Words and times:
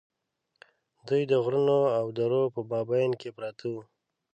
دوی 1.07 1.21
د 1.31 1.33
غرونو 1.43 1.79
او 1.97 2.05
درو 2.17 2.43
په 2.53 2.61
مابین 2.71 3.11
کې 3.21 3.29
پراته 3.35 3.65
وو. 3.71 3.81